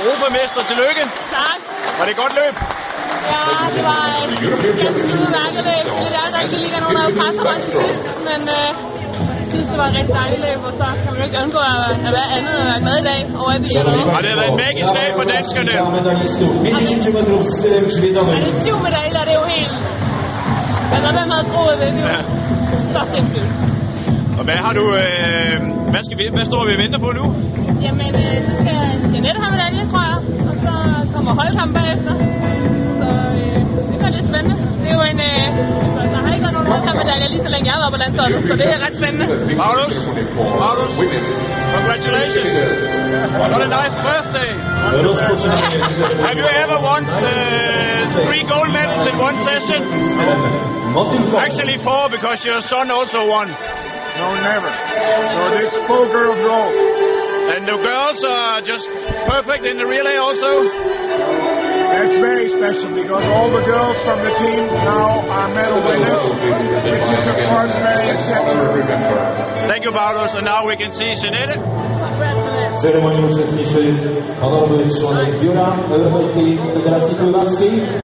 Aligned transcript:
Europamester, 0.00 0.60
tillykke. 0.70 1.02
Tak. 1.38 1.58
Var 1.98 2.04
det 2.06 2.12
et 2.16 2.20
godt 2.24 2.34
løb? 2.40 2.54
Ja, 3.32 3.42
det 3.76 3.82
var 3.90 4.02
et 4.26 4.78
ganske 4.84 5.04
udmærket 5.22 5.62
løb. 5.70 5.84
Det 6.08 6.16
er 6.24 6.28
der 6.34 6.40
ikke 6.44 6.56
lige 6.62 6.80
nogen, 6.84 6.96
der 7.00 7.06
presser 7.20 7.42
mig 7.48 7.56
til 7.64 7.72
sidst, 7.82 8.04
men 8.28 8.40
øh, 8.58 8.68
jeg 9.40 9.46
synes, 9.52 9.66
det 9.72 9.78
var 9.82 9.86
et 9.90 9.94
rigtig 9.98 10.14
dejligt 10.22 10.42
løb, 10.46 10.60
og 10.68 10.72
så 10.80 10.86
kan 11.02 11.08
man 11.12 11.16
jo 11.20 11.24
ikke 11.28 11.38
undgå 11.44 11.60
at, 11.74 11.84
at 12.08 12.12
være 12.18 12.28
andet 12.36 12.52
end 12.60 12.64
at 12.64 12.68
være 12.72 12.80
glad 12.84 12.96
i 13.02 13.06
dag 13.10 13.20
over 13.42 13.50
at 13.56 13.60
vi 13.64 13.68
er. 13.78 13.82
Og 14.16 14.20
det 14.24 14.30
har 14.34 14.38
været 14.42 14.52
en 14.56 14.60
magisk 14.66 14.90
dag 15.00 15.08
for 15.18 15.24
danskerne. 15.34 15.72
medalistów 15.98 16.52
50 16.64 17.16
metrów 17.16 17.44
stylem 17.58 17.86
Ja, 18.32 18.38
det 18.46 18.52
er 18.54 18.60
syv 18.66 18.76
medaljer, 18.88 19.22
det 19.28 19.34
er 19.36 19.40
jo 19.42 19.46
helt... 19.54 19.74
Jeg 20.92 21.00
ved, 21.04 21.12
hvem 21.18 21.28
havde 21.34 21.46
troet 21.52 21.76
det. 21.82 21.90
Det 21.96 22.02
er 22.04 22.10
Ja. 22.14 22.20
jo 22.20 22.24
så 22.94 23.00
sindssygt. 23.14 23.50
Og 24.38 24.44
hvad 24.48 24.58
har 24.66 24.72
du... 24.80 24.84
Øh, 25.04 25.54
hvad, 25.92 26.02
skal 26.06 26.16
vi, 26.20 26.24
hvad 26.36 26.44
står 26.50 26.62
vi 26.68 26.72
og 26.76 26.80
venter 26.84 27.00
på 27.06 27.10
nu? 27.20 27.24
Jamen, 27.86 28.10
øh, 28.24 28.38
så 31.22 31.26
kommer 31.26 31.42
holdkamp 31.42 31.72
bagefter. 31.80 32.12
Så 33.00 33.08
øh, 33.40 33.58
det 33.90 33.96
bliver 34.00 34.12
lidt 34.16 34.26
spændende. 34.30 34.56
Det 34.82 34.88
er 34.92 34.96
jo 35.00 35.04
en... 35.12 35.18
Øh, 35.30 35.46
altså, 36.00 36.14
der 36.14 36.22
har 36.24 36.30
ikke 36.34 36.44
været 36.46 36.56
nogen 36.58 36.70
holdkampmedaljer 36.74 37.28
lige 37.34 37.42
så 37.46 37.50
længe 37.54 37.64
jeg 37.68 37.74
har 37.76 37.82
været 37.84 37.94
på 37.96 38.00
landsholdet, 38.04 38.38
så 38.50 38.54
det 38.60 38.68
er 38.74 38.78
ret 38.86 38.96
spændende. 39.00 39.26
Magnus? 39.62 39.94
Magnus? 40.64 40.92
Congratulations. 41.76 42.52
What 43.50 43.60
a 43.66 43.70
nice 43.80 43.96
birthday. 44.08 44.50
Have 46.26 46.38
you 46.42 46.48
ever 46.62 46.78
won 46.88 47.02
uh, 47.06 48.00
three 48.26 48.42
gold 48.54 48.70
medals 48.78 49.04
in 49.10 49.16
one 49.28 49.36
session? 49.50 49.80
motylkowy. 50.96 51.40
Actually 51.46 51.78
four, 51.86 52.02
because 52.16 52.38
your 52.48 52.60
son 52.72 52.86
also 52.98 53.20
won. 53.34 53.46
No, 54.20 54.28
never. 54.50 54.72
So 55.34 55.40
this 55.56 55.72
full 55.86 56.06
girl 56.14 56.34
gold. 56.48 56.91
And 57.52 57.68
the 57.68 57.76
girls 57.76 58.24
are 58.24 58.62
just 58.62 58.88
perfect 59.28 59.66
in 59.68 59.76
the 59.76 59.84
relay 59.84 60.16
also. 60.16 60.64
That's 61.92 62.16
very 62.16 62.48
special 62.48 62.88
because 62.96 63.28
all 63.28 63.52
the 63.52 63.60
girls 63.60 63.98
from 64.00 64.24
the 64.24 64.32
team 64.40 64.64
now 64.88 65.20
are 65.28 65.48
medal 65.52 65.84
winners, 65.84 66.24
which 66.32 67.08
is 67.12 67.24
of 67.28 67.36
course 67.52 67.74
very 67.76 68.08
exceptional. 68.16 68.72
Thank 69.68 69.84
you, 69.84 69.92
Magnus. 69.92 70.32
And 70.32 70.46
now 70.48 70.64
we 70.66 70.76
can 70.80 70.92
see 70.92 71.12
Jeanette. 71.12 71.60
Congratulations. 71.60 72.72
W 72.72 72.80
ceremonii 72.80 73.24
uczestniczy 73.24 73.94
honorowy 74.40 74.86
członek 75.00 75.40
Biura 75.40 75.76
Europejskiej 75.90 76.58
Federacji 76.74 77.16
Pływackiej 77.16 77.82